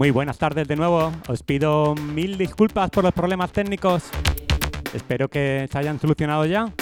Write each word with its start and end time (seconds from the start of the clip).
Muy 0.00 0.10
buenas 0.12 0.38
tardes 0.38 0.66
de 0.66 0.76
nuevo. 0.76 1.12
Os 1.28 1.42
pido 1.42 1.94
mil 1.94 2.38
disculpas 2.38 2.88
por 2.88 3.04
los 3.04 3.12
problemas 3.12 3.52
técnicos. 3.52 4.04
Espero 4.94 5.28
que 5.28 5.68
se 5.70 5.76
hayan 5.76 6.00
solucionado 6.00 6.46
ya. 6.46 6.72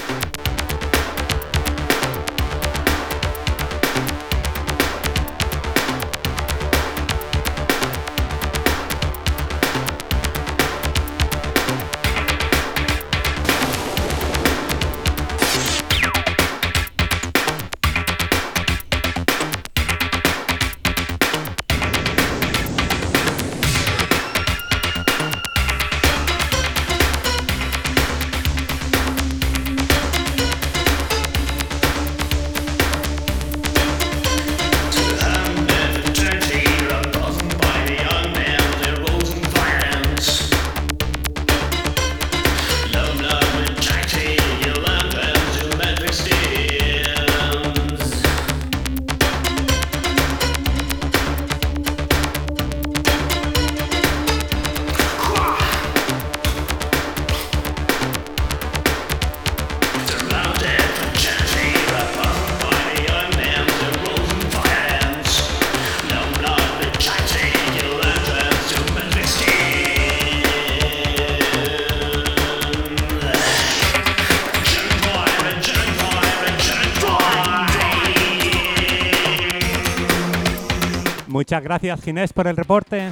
Muchas 81.48 81.64
gracias 81.64 82.02
Ginés 82.02 82.34
por 82.34 82.46
el 82.46 82.58
reporte. 82.58 83.08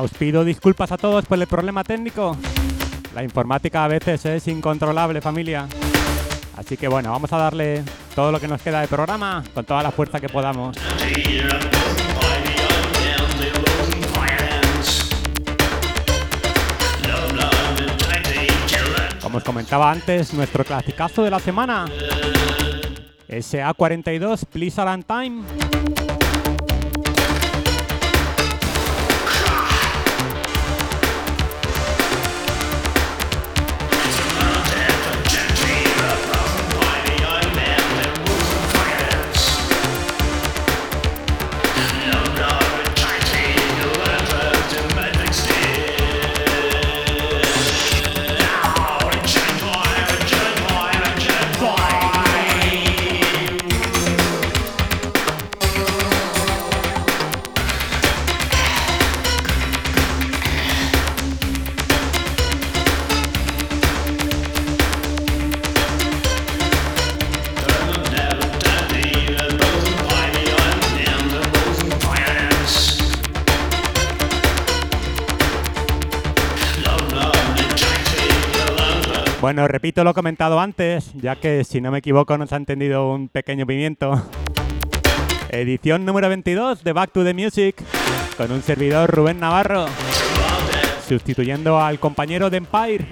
Os 0.00 0.10
pido 0.12 0.42
disculpas 0.42 0.90
a 0.90 0.96
todos 0.96 1.26
por 1.26 1.38
el 1.38 1.46
problema 1.46 1.84
técnico. 1.84 2.34
La 3.14 3.22
informática 3.22 3.84
a 3.84 3.88
veces 3.88 4.24
es 4.24 4.48
incontrolable 4.48 5.20
familia. 5.20 5.68
Así 6.56 6.78
que 6.78 6.88
bueno, 6.88 7.10
vamos 7.12 7.30
a 7.30 7.36
darle 7.36 7.84
todo 8.14 8.32
lo 8.32 8.40
que 8.40 8.48
nos 8.48 8.62
queda 8.62 8.80
de 8.80 8.88
programa 8.88 9.44
con 9.52 9.66
toda 9.66 9.82
la 9.82 9.90
fuerza 9.90 10.18
que 10.18 10.30
podamos. 10.30 10.78
Como 19.20 19.36
os 19.36 19.44
comentaba 19.44 19.92
antes, 19.92 20.32
nuestro 20.32 20.64
clasicazo 20.64 21.22
de 21.22 21.30
la 21.30 21.38
semana. 21.38 21.84
SA42 23.28 24.46
Please 24.46 24.80
Around 24.80 25.04
Time. 25.04 26.17
Bueno, 79.40 79.68
repito 79.68 80.02
lo 80.02 80.14
comentado 80.14 80.58
antes, 80.58 81.12
ya 81.14 81.36
que 81.36 81.62
si 81.62 81.80
no 81.80 81.92
me 81.92 81.98
equivoco 81.98 82.36
nos 82.36 82.52
ha 82.52 82.56
entendido 82.56 83.12
un 83.12 83.28
pequeño 83.28 83.66
pimiento. 83.66 84.20
Edición 85.50 86.04
número 86.04 86.28
22 86.28 86.82
de 86.82 86.92
Back 86.92 87.12
to 87.12 87.22
the 87.22 87.34
Music, 87.34 87.76
con 88.36 88.50
un 88.50 88.62
servidor 88.62 89.08
Rubén 89.08 89.38
Navarro, 89.38 89.86
sustituyendo 91.08 91.80
al 91.80 92.00
compañero 92.00 92.50
de 92.50 92.56
Empire 92.56 93.06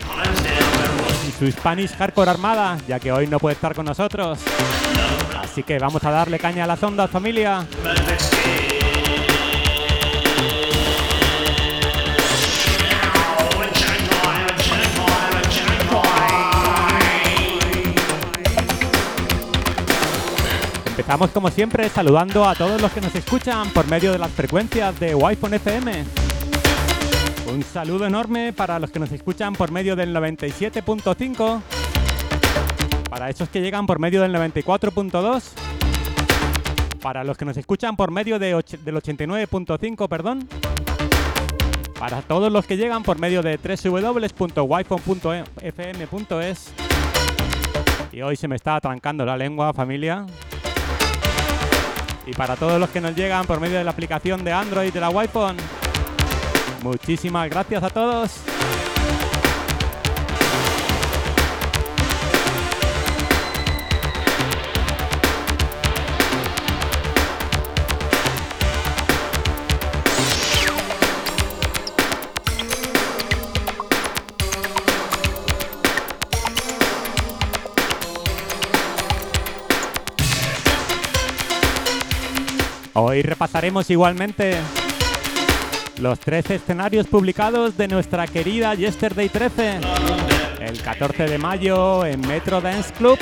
y 1.29 1.31
su 1.31 1.49
Spanish 1.53 1.95
Hardcore 1.97 2.31
Armada, 2.33 2.77
ya 2.89 2.99
que 2.99 3.13
hoy 3.13 3.29
no 3.29 3.39
puede 3.39 3.55
estar 3.55 3.77
con 3.77 3.87
nosotros. 3.87 4.41
Así 5.41 5.63
que 5.63 5.79
vamos 5.79 6.03
a 6.03 6.11
darle 6.11 6.41
caña 6.41 6.65
a 6.65 6.67
las 6.67 6.83
ondas, 6.83 7.09
familia. 7.09 7.65
Empezamos 21.07 21.31
como 21.31 21.51
siempre 21.51 21.89
saludando 21.89 22.45
a 22.45 22.57
todos 22.57 22.83
los 22.83 22.91
que 22.91 23.01
nos 23.01 23.15
escuchan 23.15 23.71
por 23.71 23.87
medio 23.87 24.11
de 24.11 24.19
las 24.19 24.33
frecuencias 24.33 24.99
de 24.99 25.15
Wi-Fi 25.15 25.55
FM. 25.55 26.05
Un 27.47 27.63
saludo 27.63 28.07
enorme 28.07 28.53
para 28.53 28.81
los 28.81 28.91
que 28.91 28.99
nos 28.99 29.13
escuchan 29.13 29.53
por 29.53 29.71
medio 29.71 29.95
del 29.95 30.13
97.5, 30.13 31.63
para 33.09 33.31
esos 33.31 33.49
que 33.51 33.61
llegan 33.61 33.87
por 33.87 34.01
medio 34.01 34.21
del 34.21 34.35
94.2, 34.35 35.45
para 37.01 37.23
los 37.23 37.39
que 37.39 37.45
nos 37.45 37.57
escuchan 37.57 37.95
por 37.95 38.11
medio 38.11 38.41
de 38.41 38.49
del 38.49 38.97
89.5, 38.97 40.09
perdón, 40.09 40.49
para 42.01 42.21
todos 42.23 42.51
los 42.51 42.67
que 42.67 42.77
llegan 42.77 43.05
por 43.05 43.21
medio 43.21 43.43
de 43.43 43.59
www.wifi.fm.es. 43.59 44.33
Y 48.11 48.23
hoy 48.23 48.35
se 48.35 48.49
me 48.49 48.57
está 48.57 48.75
atrancando 48.75 49.25
la 49.25 49.37
lengua, 49.37 49.73
familia. 49.73 50.27
Y 52.27 52.33
para 52.33 52.57
todos 52.57 52.81
los 52.81 52.91
que 52.91 53.01
nos 53.01 53.15
llegan 53.15 53.47
por 53.47 53.61
medio 53.61 53.79
de 53.79 53.85
la 53.85 53.93
aplicación 53.93 54.43
de 54.43 54.53
Android 54.53 54.93
de 54.93 55.01
la 55.01 55.11
Wi-Fi, 55.11 55.57
muchísimas 56.83 57.49
gracias 57.49 57.83
a 57.85 57.91
todos. 57.91 58.33
Hoy 82.99 83.21
repasaremos 83.21 83.91
igualmente 83.91 84.57
los 85.99 86.19
tres 86.19 86.49
escenarios 86.49 87.07
publicados 87.07 87.77
de 87.77 87.89
nuestra 87.89 88.27
querida 88.27 88.75
Yesterday 88.75 89.29
13. 89.29 89.81
El 90.61 90.81
14 90.81 91.27
de 91.27 91.37
mayo 91.37 92.07
en 92.07 92.23
Metro 92.23 92.63
Dance 92.63 92.95
Club. 92.95 93.19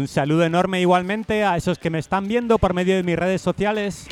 Un 0.00 0.08
saludo 0.08 0.44
enorme 0.44 0.80
igualmente 0.80 1.44
a 1.44 1.58
esos 1.58 1.78
que 1.78 1.90
me 1.90 1.98
están 1.98 2.26
viendo 2.26 2.56
por 2.56 2.72
medio 2.72 2.96
de 2.96 3.02
mis 3.02 3.16
redes 3.16 3.42
sociales. 3.42 4.06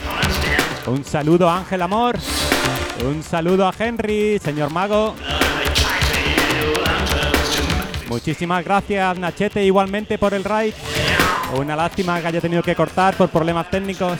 Un 0.86 1.02
saludo 1.02 1.48
Ángel 1.48 1.80
Amor. 1.80 2.18
Un 3.06 3.22
saludo 3.22 3.66
a 3.66 3.72
Henry, 3.78 4.38
señor 4.38 4.70
Mago. 4.70 5.14
Muchísimas 8.10 8.62
gracias 8.62 9.18
Nachete 9.18 9.64
igualmente 9.64 10.18
por 10.18 10.34
el 10.34 10.44
raid. 10.44 10.74
Una 11.58 11.74
lástima 11.74 12.20
que 12.20 12.26
haya 12.26 12.40
tenido 12.42 12.62
que 12.62 12.74
cortar 12.74 13.14
por 13.16 13.30
problemas 13.30 13.70
técnicos. 13.70 14.18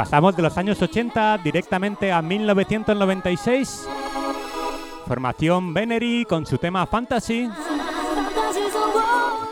Pasamos 0.00 0.34
de 0.34 0.40
los 0.40 0.56
años 0.56 0.80
80 0.80 1.36
directamente 1.44 2.10
a 2.10 2.22
1996. 2.22 3.86
Formación 5.06 5.74
Venery 5.74 6.24
con 6.24 6.46
su 6.46 6.56
tema 6.56 6.86
Fantasy. 6.86 7.50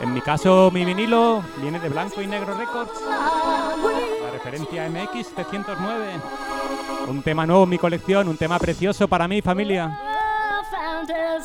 En 0.01 0.11
mi 0.11 0.21
caso, 0.21 0.71
mi 0.73 0.83
vinilo 0.85 1.43
viene 1.61 1.79
de 1.79 1.87
Blanco 1.89 2.23
y 2.23 2.25
Negro 2.25 2.55
Records. 2.55 2.99
La 4.23 4.31
referencia 4.31 4.89
MX 4.89 5.27
709. 5.35 6.13
Un 7.09 7.21
tema 7.21 7.45
nuevo 7.45 7.65
en 7.65 7.69
mi 7.69 7.77
colección, 7.77 8.27
un 8.27 8.35
tema 8.35 8.57
precioso 8.57 9.07
para 9.07 9.27
mi 9.27 9.43
familia. 9.43 9.99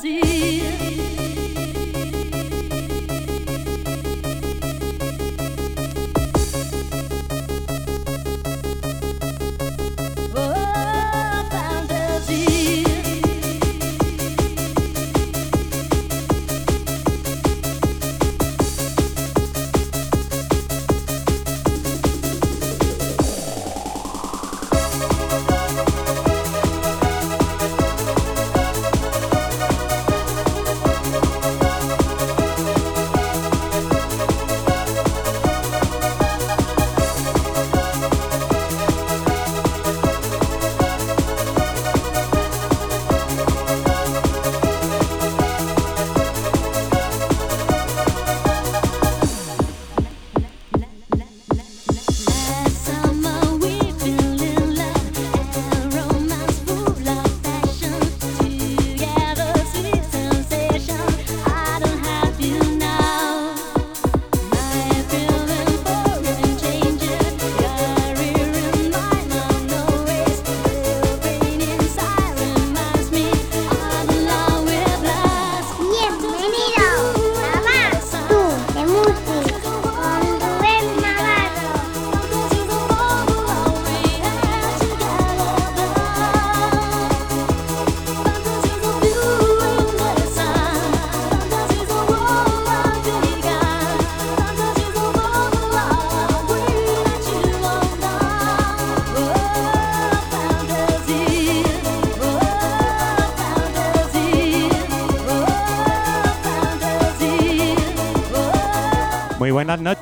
buenas 0.01 1.34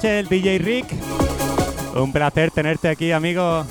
el 0.04 0.28
DJ 0.28 0.58
Rick. 0.60 0.88
Un 1.96 2.12
placer 2.12 2.52
tenerte 2.52 2.90
aquí, 2.90 3.12
amigo. 3.12 3.66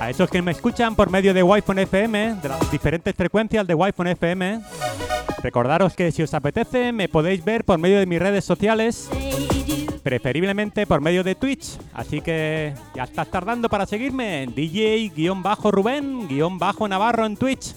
A 0.00 0.10
esos 0.10 0.28
que 0.28 0.42
me 0.42 0.50
escuchan 0.50 0.96
por 0.96 1.10
medio 1.10 1.32
de 1.32 1.42
Wi-Fi 1.42 1.80
FM, 1.82 2.36
de 2.42 2.48
las 2.48 2.70
diferentes 2.70 3.14
frecuencias 3.14 3.66
de 3.66 3.74
Wi-Fi 3.74 4.10
FM, 4.10 4.60
Recordaros 5.42 5.94
que 5.94 6.12
si 6.12 6.22
os 6.22 6.34
apetece 6.34 6.92
me 6.92 7.08
podéis 7.08 7.42
ver 7.44 7.64
por 7.64 7.78
medio 7.78 7.98
de 7.98 8.06
mis 8.06 8.18
redes 8.18 8.44
sociales, 8.44 9.08
preferiblemente 10.02 10.86
por 10.86 11.00
medio 11.00 11.24
de 11.24 11.34
Twitch. 11.34 11.78
Así 11.94 12.20
que 12.20 12.74
ya 12.94 13.04
estás 13.04 13.30
tardando 13.30 13.68
para 13.68 13.86
seguirme 13.86 14.42
en 14.42 14.54
DJ-Rubén-Navarro 14.54 17.26
en 17.26 17.36
Twitch. 17.36 17.74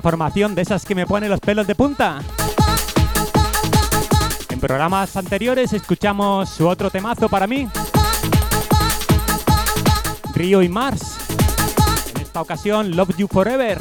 Formación 0.00 0.54
de 0.54 0.62
esas 0.62 0.84
que 0.84 0.94
me 0.94 1.06
pone 1.06 1.28
los 1.28 1.40
pelos 1.40 1.66
de 1.66 1.74
punta. 1.74 2.20
En 4.48 4.60
programas 4.60 5.16
anteriores 5.16 5.72
escuchamos 5.72 6.48
su 6.48 6.66
otro 6.66 6.90
temazo 6.90 7.28
para 7.28 7.46
mí. 7.46 7.68
Río 10.34 10.62
y 10.62 10.68
Mars. 10.68 11.16
En 12.14 12.22
esta 12.22 12.40
ocasión, 12.40 12.96
Love 12.96 13.16
You 13.16 13.28
Forever. 13.28 13.80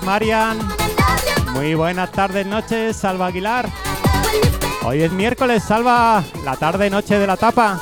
Marian. 0.00 0.58
Muy 1.52 1.74
buenas 1.74 2.10
tardes, 2.12 2.46
noches, 2.46 2.96
Salva 2.96 3.26
Aguilar. 3.26 3.68
Hoy 4.84 5.02
es 5.02 5.12
miércoles, 5.12 5.62
Salva, 5.62 6.24
la 6.44 6.56
tarde 6.56 6.88
noche 6.88 7.18
de 7.18 7.26
la 7.26 7.36
tapa. 7.36 7.78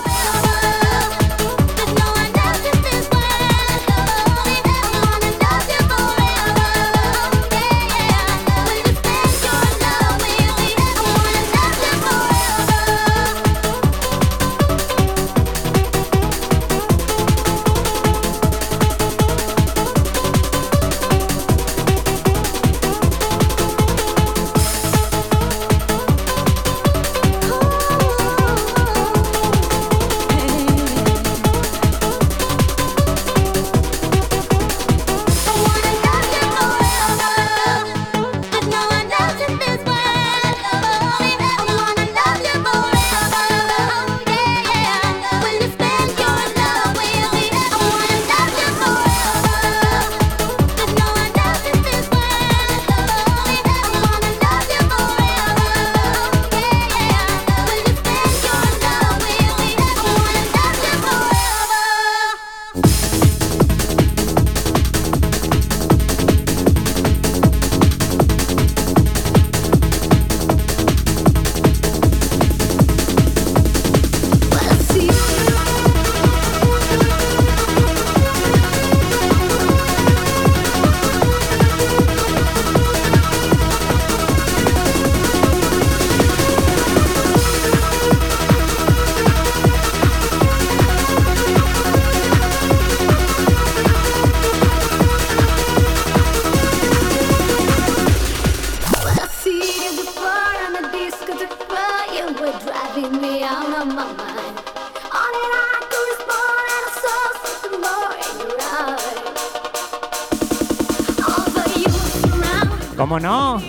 ¿Cómo 113.11 113.19
no? 113.19 113.61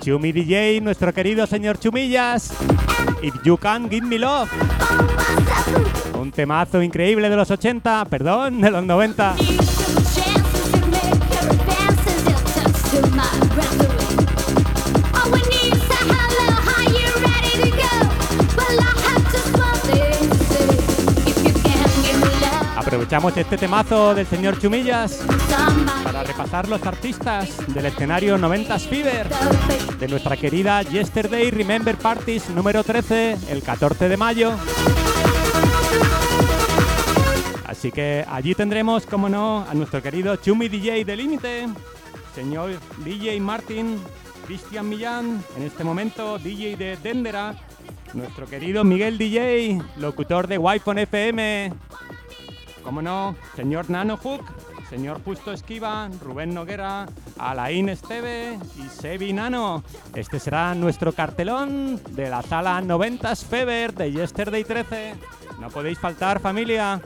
Chumi 0.00 0.32
DJ, 0.32 0.80
nuestro 0.80 1.14
querido 1.14 1.46
señor 1.46 1.78
Chumillas. 1.78 2.52
If 3.22 3.34
You 3.44 3.56
Can 3.56 3.88
Give 3.88 4.04
Me 4.04 4.18
Love. 4.18 4.50
Un 6.20 6.32
temazo 6.32 6.82
increíble 6.82 7.30
de 7.30 7.36
los 7.36 7.52
80, 7.52 8.06
perdón, 8.06 8.60
de 8.60 8.72
los 8.72 8.82
90. 8.82 9.36
Aprovechamos 23.08 23.38
este 23.38 23.56
temazo 23.56 24.14
del 24.14 24.26
señor 24.26 24.58
Chumillas 24.60 25.24
para 26.04 26.22
repasar 26.24 26.68
los 26.68 26.82
artistas 26.84 27.48
del 27.72 27.86
escenario 27.86 28.36
90s 28.36 28.86
Fever 28.86 29.26
de 29.98 30.08
nuestra 30.08 30.36
querida 30.36 30.82
Yesterday 30.82 31.50
Remember 31.50 31.96
Parties 31.96 32.50
número 32.50 32.84
13, 32.84 33.38
el 33.48 33.62
14 33.62 34.10
de 34.10 34.16
mayo. 34.18 34.52
Así 37.66 37.90
que 37.90 38.26
allí 38.28 38.54
tendremos, 38.54 39.06
como 39.06 39.30
no, 39.30 39.64
a 39.66 39.72
nuestro 39.72 40.02
querido 40.02 40.36
Chumi 40.36 40.68
DJ 40.68 41.06
de 41.06 41.16
Límite, 41.16 41.66
señor 42.34 42.72
DJ 43.06 43.40
Martin, 43.40 43.98
Cristian 44.46 44.86
Millán, 44.86 45.42
en 45.56 45.62
este 45.62 45.82
momento 45.82 46.38
DJ 46.38 46.76
de 46.76 46.98
Dendera, 46.98 47.54
nuestro 48.12 48.44
querido 48.44 48.84
Miguel 48.84 49.16
DJ, 49.16 49.80
locutor 49.96 50.46
de 50.46 50.58
Wi-Fi 50.58 50.90
FM, 51.00 51.72
como 52.82 53.02
no, 53.02 53.36
señor 53.56 53.90
Nano 53.90 54.16
Hook, 54.16 54.44
señor 54.88 55.22
Justo 55.24 55.52
Esquiva, 55.52 56.08
Rubén 56.22 56.54
Noguera, 56.54 57.06
Alain 57.38 57.88
Esteve 57.88 58.58
y 58.76 58.88
Sebi 58.88 59.32
Nano. 59.32 59.82
Este 60.14 60.40
será 60.40 60.74
nuestro 60.74 61.12
cartelón 61.12 62.00
de 62.10 62.30
la 62.30 62.42
sala 62.42 62.80
90s 62.80 63.44
Fever 63.44 63.94
de 63.94 64.12
Yesterday 64.12 64.64
13. 64.64 65.14
No 65.60 65.68
podéis 65.68 65.98
faltar, 65.98 66.40
familia. 66.40 67.00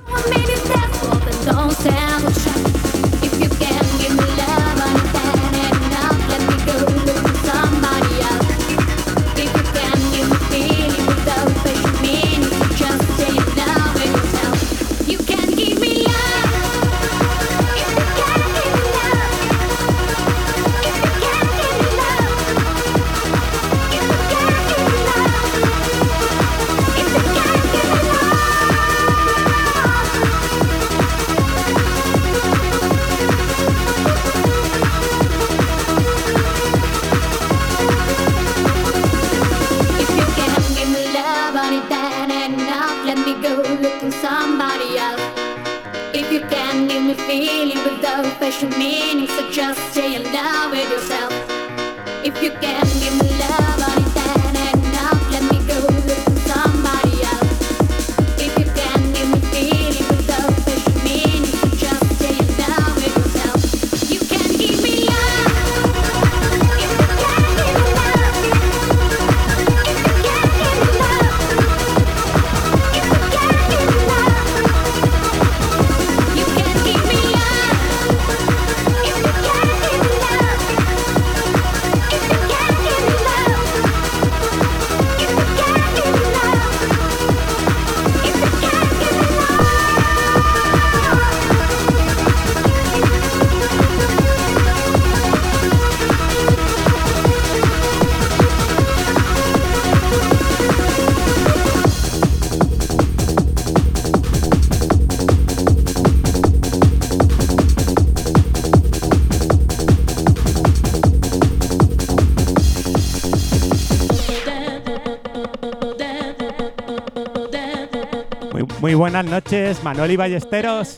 Buenas 119.02 119.24
noches, 119.24 119.82
Manoli 119.82 120.14
Ballesteros. 120.14 120.96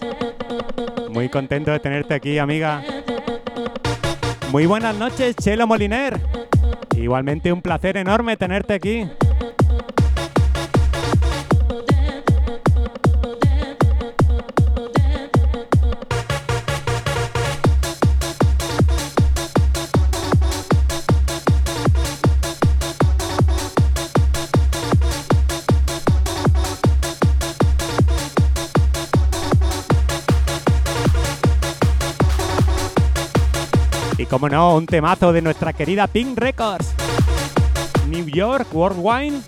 Muy 1.08 1.30
contento 1.30 1.70
de 1.70 1.80
tenerte 1.80 2.12
aquí, 2.12 2.36
amiga. 2.36 2.84
Muy 4.52 4.66
buenas 4.66 4.94
noches, 4.94 5.34
Chelo 5.36 5.66
Moliner. 5.66 6.20
Igualmente 6.94 7.50
un 7.50 7.62
placer 7.62 7.96
enorme 7.96 8.36
tenerte 8.36 8.74
aquí. 8.74 9.08
Como 34.34 34.48
no, 34.48 34.74
un 34.74 34.86
temazo 34.86 35.32
de 35.32 35.40
nuestra 35.40 35.72
querida 35.72 36.08
Pink 36.08 36.36
Records. 36.36 36.92
New 38.08 38.26
York 38.26 38.66
World 38.74 38.98
Wine. 39.00 39.40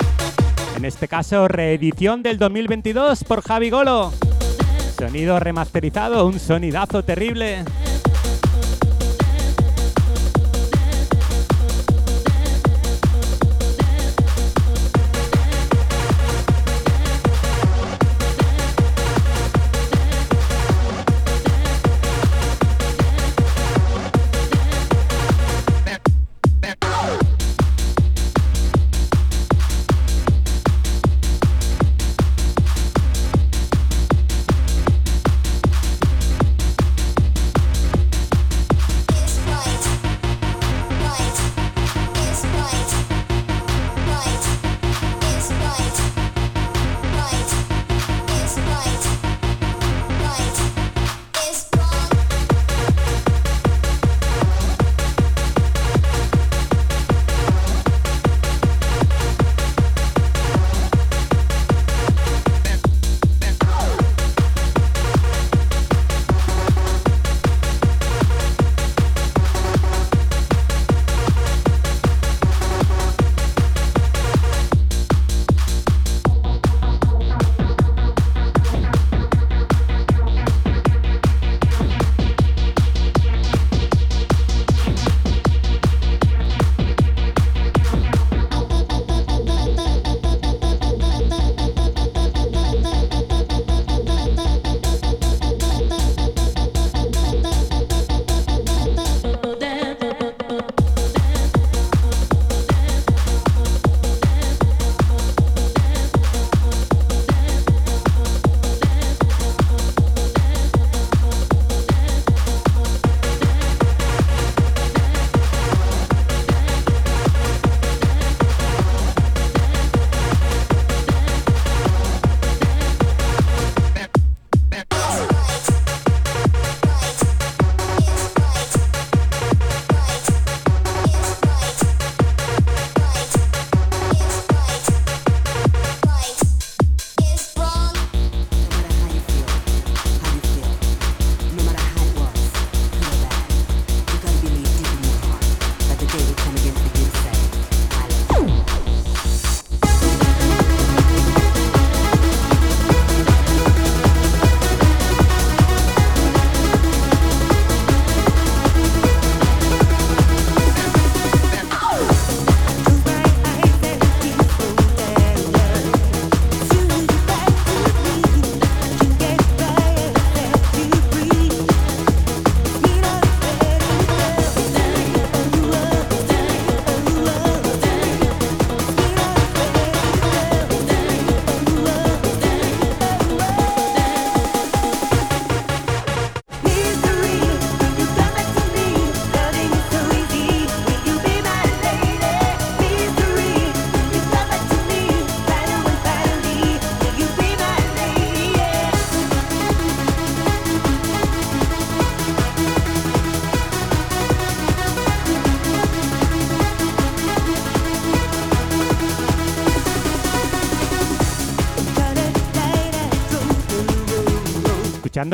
En 0.76 0.84
este 0.84 1.08
caso, 1.08 1.48
reedición 1.48 2.22
del 2.22 2.38
2022 2.38 3.24
por 3.24 3.42
Javi 3.42 3.68
Golo. 3.68 4.12
Sonido 4.96 5.40
remasterizado, 5.40 6.24
un 6.24 6.38
sonidazo 6.38 7.02
terrible. 7.02 7.64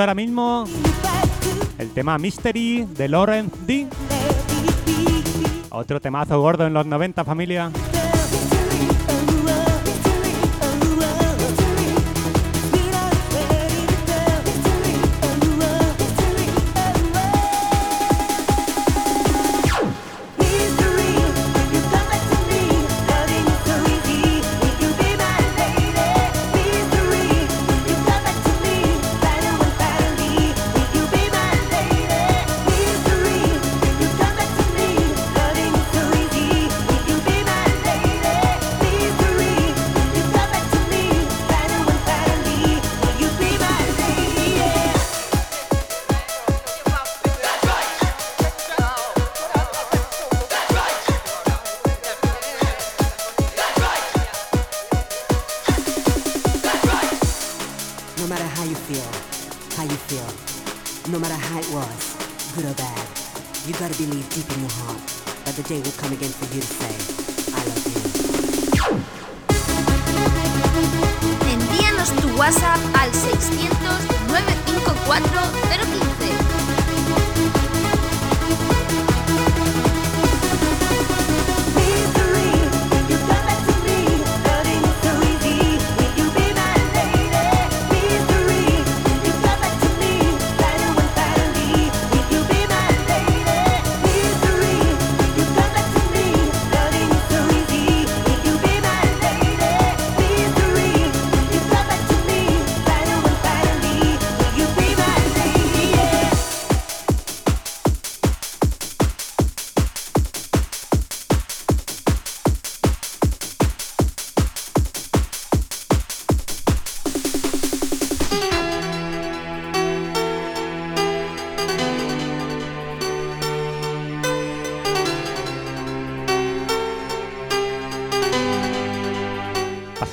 Ahora 0.00 0.14
mismo 0.14 0.64
el 1.78 1.90
tema 1.90 2.16
Mystery 2.16 2.86
de 2.96 3.08
Lawrence 3.08 3.56
D. 3.66 3.88
Otro 5.70 6.00
temazo 6.00 6.40
gordo 6.40 6.66
en 6.66 6.72
los 6.72 6.86
90, 6.86 7.24
familia. 7.24 7.70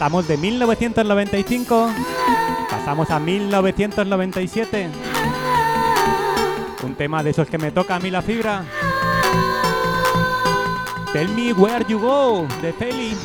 Pasamos 0.10 0.28
de 0.28 0.38
1995, 0.38 1.92
pasamos 2.68 3.12
a 3.12 3.20
1997. 3.20 4.90
Un 6.82 6.96
tema 6.96 7.22
de 7.22 7.30
esos 7.30 7.48
que 7.48 7.60
me 7.60 7.72
toca 7.72 7.98
a 7.98 8.00
mí 8.00 8.10
la 8.10 8.24
fibra. 8.24 8.66
Tell 11.14 11.30
me 11.36 11.54
where 11.54 11.86
you 11.88 12.00
go, 12.00 12.48
de 12.60 12.74
Feli. 12.74 13.16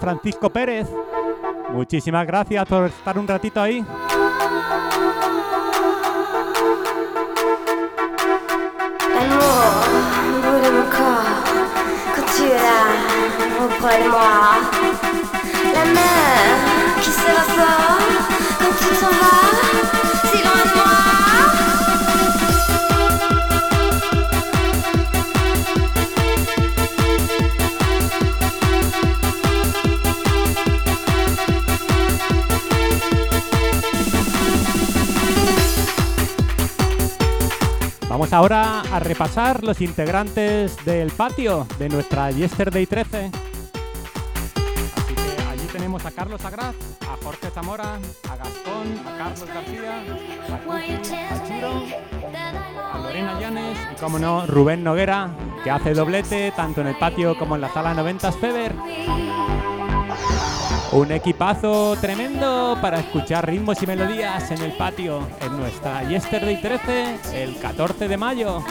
Francisco 0.00 0.48
Pérez. 0.48 0.88
Muchísimas 1.70 2.26
gracias 2.26 2.64
por 2.66 2.86
estar 2.86 3.18
un 3.18 3.28
ratito 3.28 3.60
ahí. 3.60 3.84
Vamos 38.26 38.44
ahora 38.44 38.80
a 38.80 38.98
repasar 38.98 39.62
los 39.62 39.80
integrantes 39.80 40.84
del 40.84 41.12
patio 41.12 41.64
de 41.78 41.88
nuestra 41.88 42.32
Yesterday 42.32 42.84
13. 42.84 43.30
Así 44.96 45.14
que 45.14 45.42
allí 45.48 45.66
tenemos 45.70 46.04
a 46.04 46.10
Carlos 46.10 46.44
Agraz, 46.44 46.74
a 47.02 47.24
Jorge 47.24 47.50
Zamora, 47.50 48.00
a 48.28 48.36
Gastón, 48.36 48.98
a 49.06 49.16
Carlos 49.16 49.46
García, 49.46 50.02
a 50.48 51.34
a 51.34 51.46
Chiro, 51.46 51.84
a 52.92 52.98
Lorena 52.98 53.38
Llanes 53.38 53.78
y, 53.92 54.00
como 54.00 54.18
no, 54.18 54.44
Rubén 54.44 54.82
Noguera, 54.82 55.30
que 55.62 55.70
hace 55.70 55.94
doblete 55.94 56.50
tanto 56.50 56.80
en 56.80 56.88
el 56.88 56.98
patio 56.98 57.38
como 57.38 57.54
en 57.54 57.60
la 57.60 57.72
sala 57.72 57.94
90 57.94 58.32
Feber. 58.32 58.74
Un 60.92 61.10
equipazo 61.10 61.96
tremendo 62.00 62.78
para 62.80 63.00
escuchar 63.00 63.46
ritmos 63.46 63.82
y 63.82 63.86
melodías 63.86 64.50
en 64.50 64.62
el 64.62 64.72
patio 64.72 65.26
en 65.40 65.56
nuestra 65.56 66.08
Yesterday 66.08 66.60
13, 66.60 67.42
el 67.42 67.58
14 67.58 68.08
de 68.08 68.16
mayo. 68.16 68.62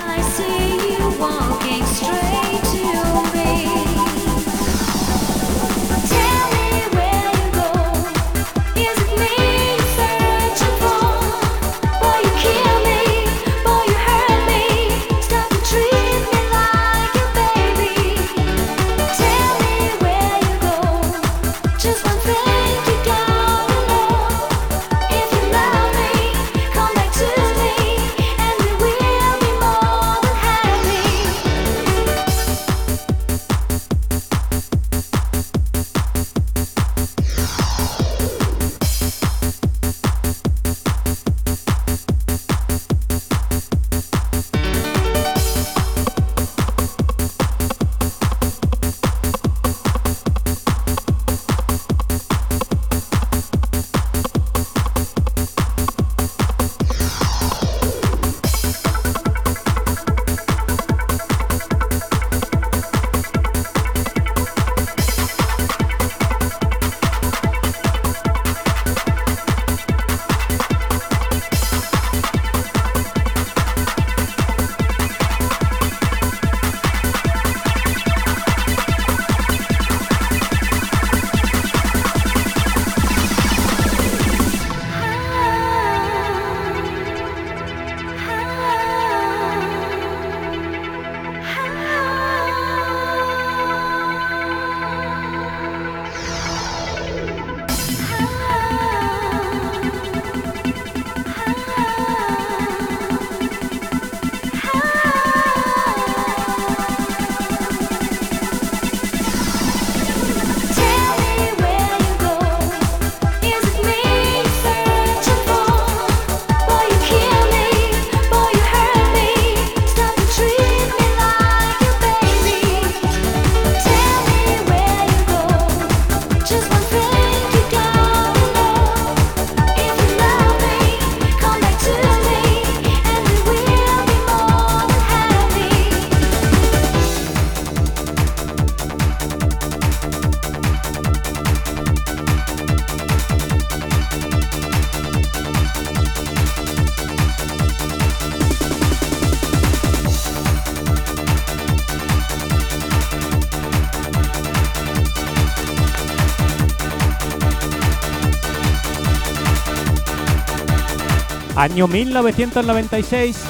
año 161.65 161.88
1996. 161.88 163.43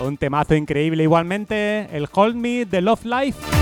Un 0.00 0.16
temazo 0.16 0.54
increíble 0.54 1.02
igualmente, 1.02 1.88
el 1.92 2.08
Hold 2.12 2.36
Me 2.36 2.64
de 2.64 2.80
Love 2.80 3.04
Life. 3.04 3.59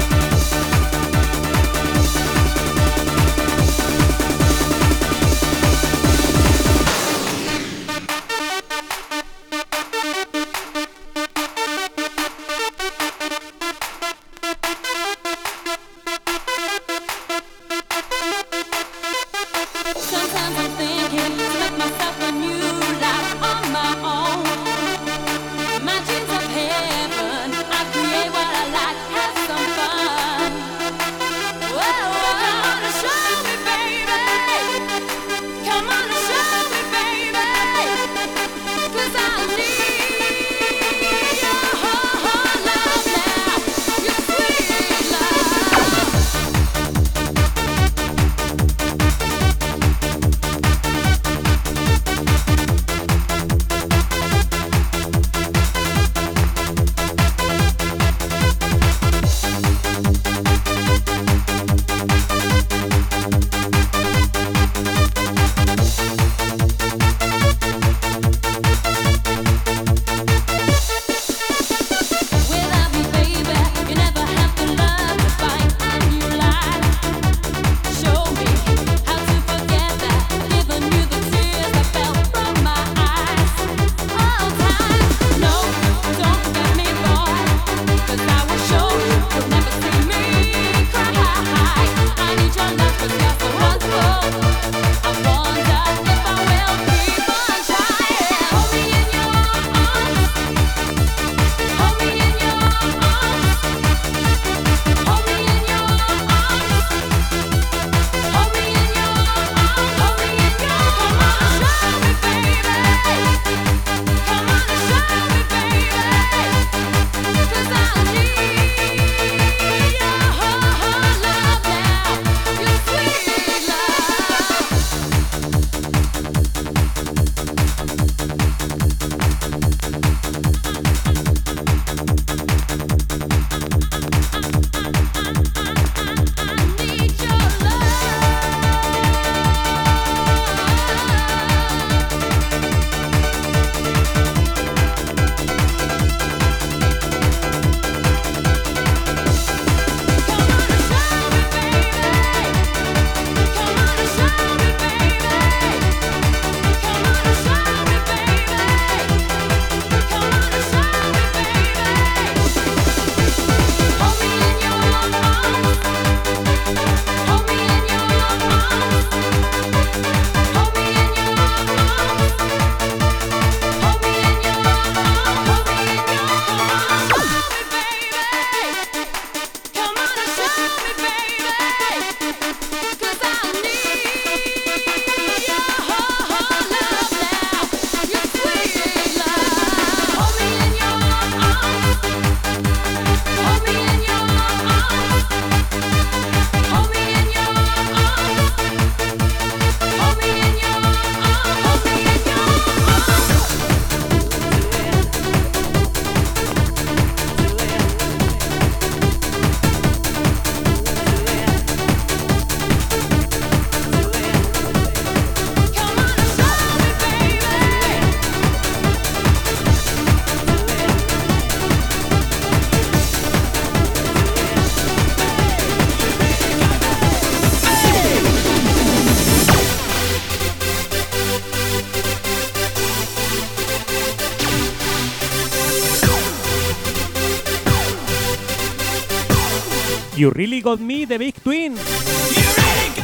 Got 240.61 240.81
Me 240.81 241.06
de 241.06 241.19
Big 241.19 241.35
Twin. 241.40 241.75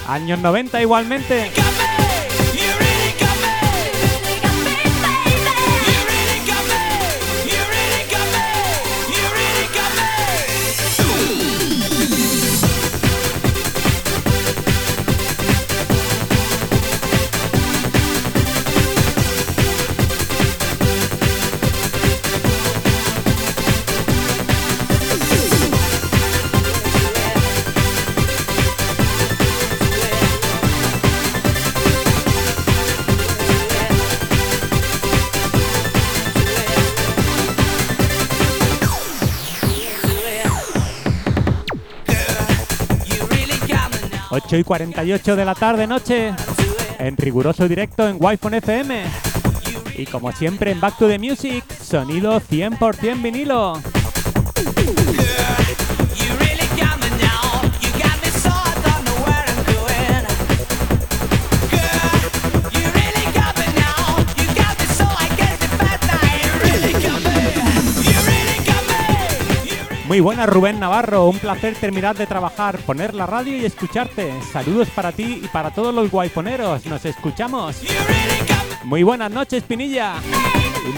Años 0.07 0.39
90 0.39 0.83
igualmente. 0.83 1.51
8 44.55 44.61
y 44.61 44.65
48 44.65 45.35
de 45.35 45.45
la 45.45 45.55
tarde 45.57 45.85
noche, 45.89 46.33
en 47.01 47.17
riguroso 47.17 47.67
directo 47.67 48.07
en 48.07 48.19
Wi-Fi 48.21 48.57
FM. 48.59 49.05
Y 49.97 50.07
como 50.07 50.31
siempre 50.31 50.71
en 50.71 50.81
Back 50.81 50.97
to 50.97 51.09
the 51.09 51.19
Music, 51.19 51.65
sonido 51.83 52.41
100% 52.41 53.21
vinilo. 53.21 53.81
Muy 70.15 70.21
buenas, 70.21 70.49
Rubén 70.49 70.79
Navarro. 70.79 71.27
Un 71.27 71.41
placer 71.41 71.75
terminar 71.75 72.17
de 72.17 72.29
trabajar, 72.29 72.79
poner 72.79 73.15
la 73.15 73.27
radio 73.27 73.57
y 73.57 73.65
escucharte. 73.65 74.33
Saludos 74.53 74.89
para 74.91 75.11
ti 75.11 75.41
y 75.43 75.49
para 75.49 75.73
todos 75.73 75.93
los 75.93 76.09
guayponeros. 76.09 76.87
Nos 76.87 77.05
escuchamos. 77.05 77.83
Muy 78.85 79.03
buenas 79.03 79.33
noches, 79.33 79.65
Pinilla. 79.65 80.15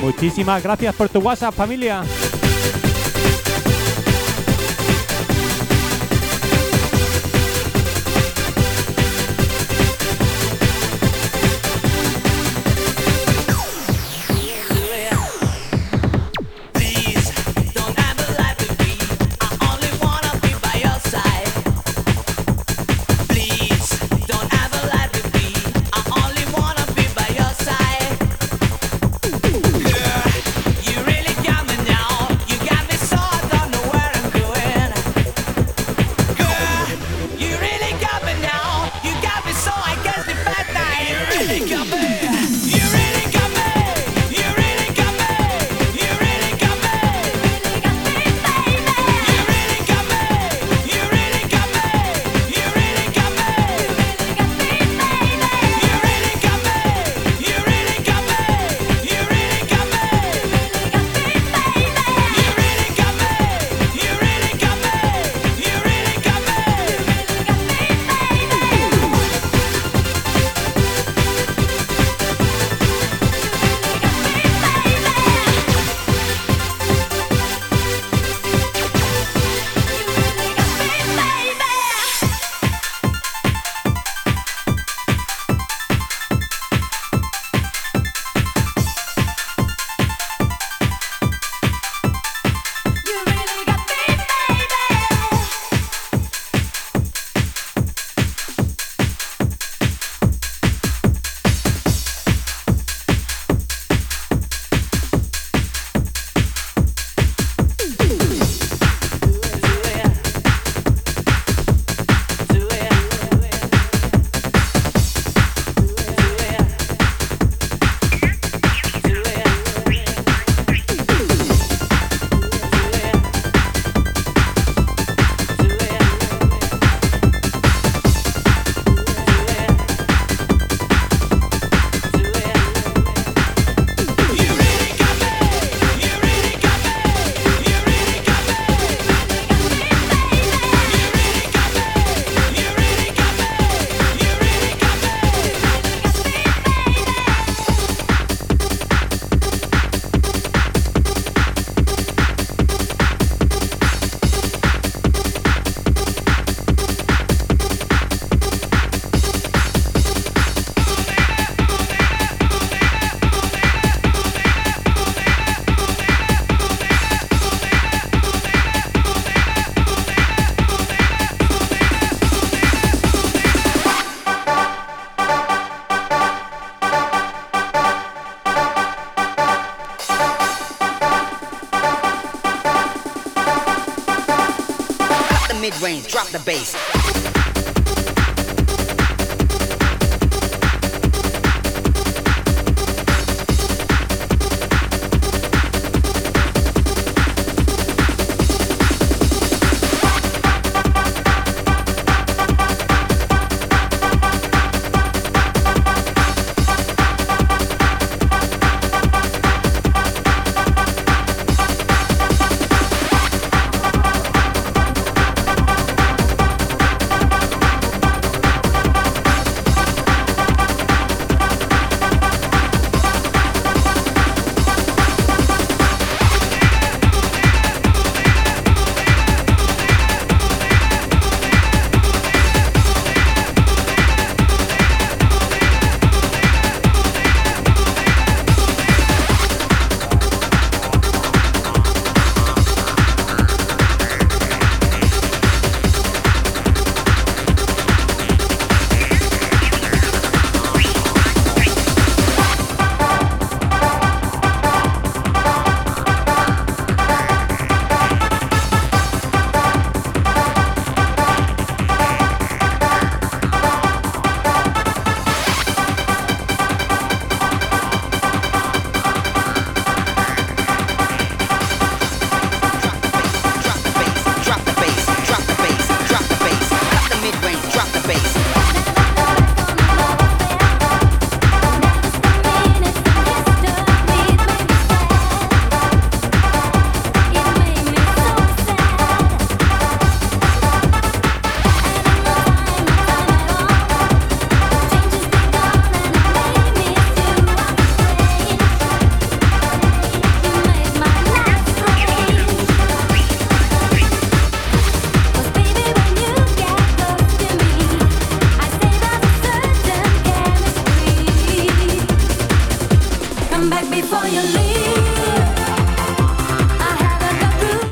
Muchísimas 0.03 0.63
gracias 0.63 0.95
por 0.95 1.09
tu 1.09 1.21
WhatsApp, 1.21 1.55
familia. 1.55 2.03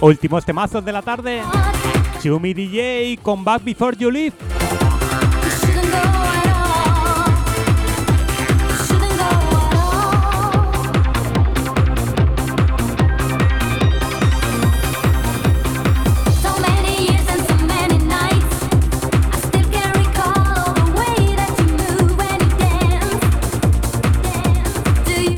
Últimos 0.05 0.45
temazos 0.45 0.85
de 0.85 0.93
la 0.93 1.01
tarde. 1.01 1.41
Chumi 2.21 2.53
DJ 2.53 3.19
con 3.23 3.43
Back 3.43 3.65
Before 3.65 3.97
You 3.97 4.11
Leave. 4.11 4.35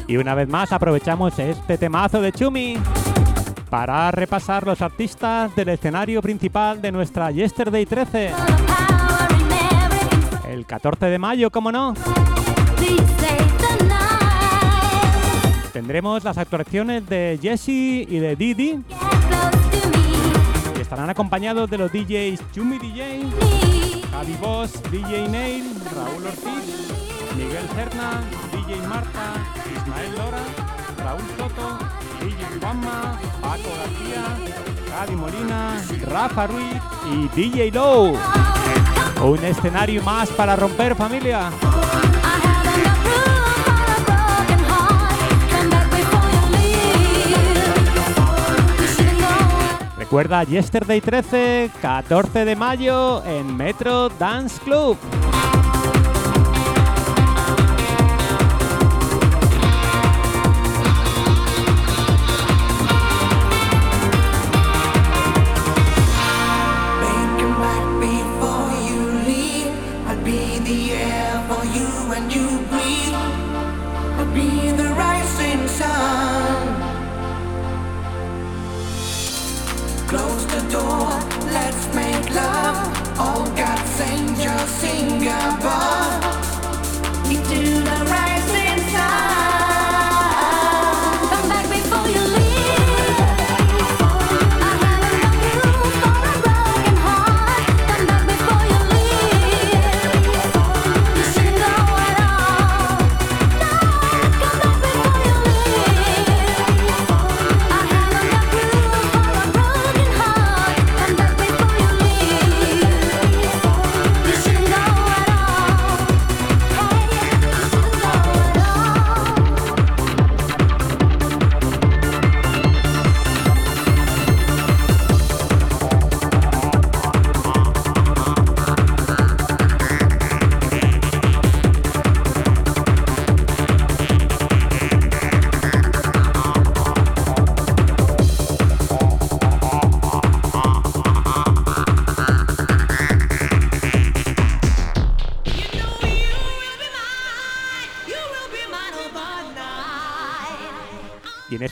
Y 0.08 0.16
una 0.16 0.34
vez 0.34 0.48
más 0.48 0.72
aprovechamos 0.72 1.38
este 1.38 1.78
temazo 1.78 2.20
de 2.20 2.32
Chumi 2.32 2.78
para 3.70 4.10
repasar 4.10 4.66
los 4.66 4.82
artistas 4.82 5.54
del 5.56 5.70
escenario 5.70 6.22
principal 6.22 6.80
de 6.80 6.92
nuestra 6.92 7.30
Yesterday 7.30 7.86
13. 7.86 8.28
feel 8.28 8.56
the 8.56 8.62
power 8.64 9.32
in 9.32 9.52
everything? 9.52 10.50
El 10.50 10.66
14 10.66 11.06
de 11.06 11.18
mayo, 11.18 11.50
como 11.50 11.72
no, 11.72 11.94
tendremos 15.72 16.24
las 16.24 16.38
actuaciones 16.38 17.06
de 17.06 17.38
Jessie 17.40 18.06
y 18.08 18.18
de 18.18 18.34
Didi 18.34 18.82
y 20.74 20.80
estarán 20.80 21.10
acompañados 21.10 21.68
de 21.68 21.76
los 21.76 21.92
DJs 21.92 22.40
Chumi 22.52 22.78
DJ. 22.78 23.26
Javi 24.10 24.34
Boss, 24.40 24.82
DJ 24.90 25.28
Nail, 25.28 25.64
Raúl 25.94 26.26
Ortiz, 26.26 26.92
Miguel 27.36 27.68
Cerna, 27.74 28.22
DJ 28.52 28.88
Marta, 28.88 29.34
Ismael 29.76 30.12
Lora, 30.16 30.42
Raúl 31.04 31.22
Soto, 31.36 31.85
Paco 32.66 33.70
García, 33.78 35.16
Molina, 35.16 35.80
Rafa 36.08 36.48
Ruiz 36.48 36.82
y 37.08 37.28
DJ 37.28 37.70
Low. 37.70 38.18
Un 39.22 39.44
escenario 39.44 40.02
más 40.02 40.28
para 40.30 40.56
romper 40.56 40.96
familia. 40.96 41.50
Recuerda 49.96 50.42
Yesterday 50.42 51.00
13, 51.00 51.70
14 51.80 52.44
de 52.44 52.56
mayo 52.56 53.24
en 53.24 53.56
Metro 53.56 54.08
Dance 54.08 54.60
Club. 54.64 54.98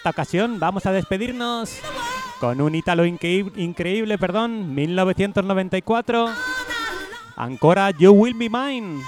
Esta 0.05 0.11
ocasión 0.11 0.61
vamos 0.61 0.85
a 0.85 0.93
despedirnos 0.93 1.79
con 2.39 2.61
un 2.61 2.75
ítalo 2.75 3.07
increíble, 3.07 3.63
increíble 3.63 4.19
perdón, 4.19 4.75
1994. 4.75 6.27
Ancora 7.37 7.91
You 7.91 8.11
Will 8.13 8.35
Be 8.35 8.51
Mine. 8.51 9.03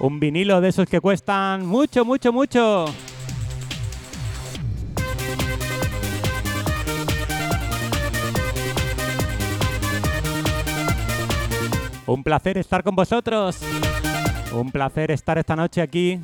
Un 0.00 0.20
vinilo 0.20 0.62
de 0.62 0.70
esos 0.70 0.88
que 0.88 1.02
cuestan 1.02 1.66
mucho, 1.66 2.06
mucho, 2.06 2.32
mucho. 2.32 2.86
Un 12.06 12.24
placer 12.24 12.56
estar 12.56 12.82
con 12.82 12.96
vosotros. 12.96 13.58
Un 14.50 14.72
placer 14.72 15.10
estar 15.10 15.36
esta 15.36 15.54
noche 15.56 15.82
aquí 15.82 16.18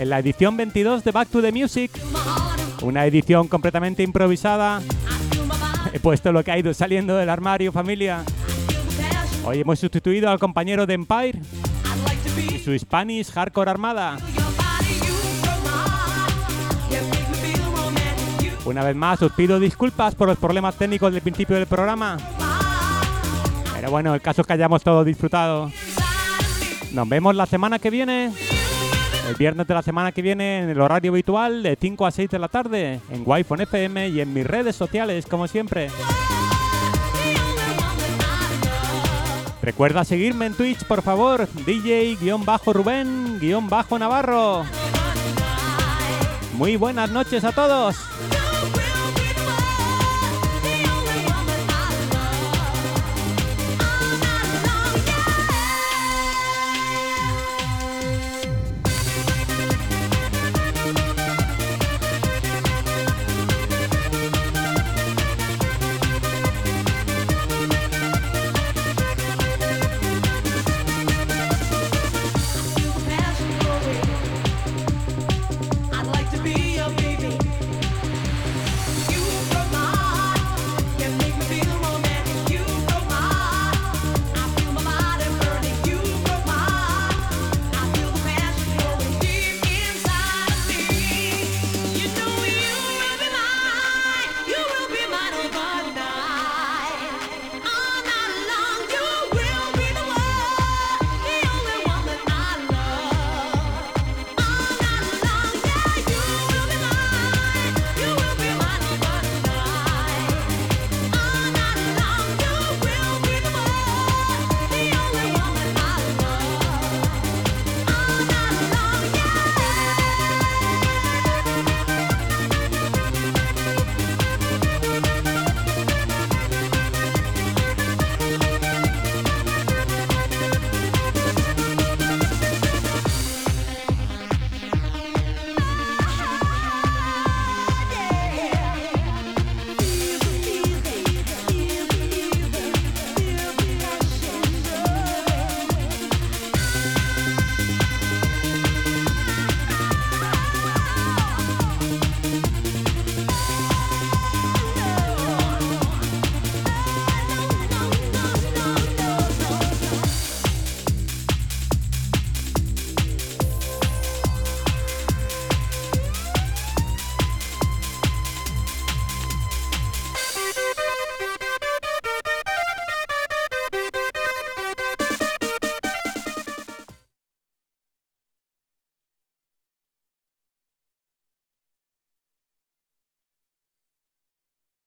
en 0.00 0.10
la 0.10 0.18
edición 0.18 0.56
22 0.56 1.04
de 1.04 1.12
Back 1.12 1.28
to 1.28 1.40
the 1.40 1.52
Music. 1.52 1.92
Una 2.82 3.06
edición 3.06 3.48
completamente 3.48 4.02
improvisada. 4.02 4.80
He 5.92 6.00
puesto 6.00 6.32
lo 6.32 6.44
que 6.44 6.52
ha 6.52 6.58
ido 6.58 6.72
saliendo 6.74 7.16
del 7.16 7.28
armario, 7.28 7.72
familia. 7.72 8.24
Hoy 9.44 9.60
hemos 9.60 9.78
sustituido 9.78 10.28
al 10.30 10.38
compañero 10.38 10.86
de 10.86 10.94
Empire 10.94 11.40
y 12.54 12.58
su 12.58 12.78
Spanish 12.78 13.30
Hardcore 13.32 13.70
Armada. 13.70 14.18
Una 18.64 18.84
vez 18.84 18.94
más, 18.94 19.22
os 19.22 19.32
pido 19.32 19.58
disculpas 19.58 20.14
por 20.14 20.28
los 20.28 20.36
problemas 20.36 20.74
técnicos 20.76 21.12
del 21.12 21.22
principio 21.22 21.56
del 21.56 21.66
programa. 21.66 22.18
Pero 23.74 23.90
bueno, 23.90 24.14
el 24.14 24.20
caso 24.20 24.42
es 24.42 24.46
que 24.46 24.52
hayamos 24.52 24.82
todos 24.82 25.06
disfrutado. 25.06 25.72
Nos 26.92 27.08
vemos 27.08 27.34
la 27.34 27.46
semana 27.46 27.78
que 27.78 27.90
viene. 27.90 28.32
El 29.28 29.34
viernes 29.34 29.66
de 29.66 29.74
la 29.74 29.82
semana 29.82 30.12
que 30.12 30.22
viene 30.22 30.60
en 30.60 30.70
el 30.70 30.80
horario 30.80 31.12
habitual 31.12 31.62
de 31.62 31.76
5 31.78 32.06
a 32.06 32.10
6 32.10 32.30
de 32.30 32.38
la 32.38 32.48
tarde 32.48 33.02
en 33.10 33.24
Wi-Fi 33.26 33.64
FM 33.64 34.08
y 34.08 34.22
en 34.22 34.32
mis 34.32 34.46
redes 34.46 34.74
sociales, 34.74 35.26
como 35.26 35.46
siempre. 35.46 35.90
Recuerda 39.60 40.06
seguirme 40.06 40.46
en 40.46 40.54
Twitch, 40.54 40.82
por 40.84 41.02
favor. 41.02 41.46
DJ-Rubén-Navarro. 41.66 44.64
Muy 46.54 46.76
buenas 46.76 47.10
noches 47.10 47.44
a 47.44 47.52
todos. 47.52 47.96